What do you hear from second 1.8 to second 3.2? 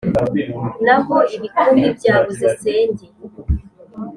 byabuze senge,